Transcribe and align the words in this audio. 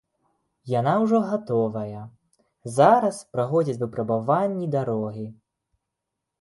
Яна 0.79 0.93
ўжо 1.03 1.19
гатовая, 1.33 2.01
зараз 2.79 3.21
праходзяць 3.37 3.79
выпрабаванні 3.85 4.73
дарогі. 4.81 5.31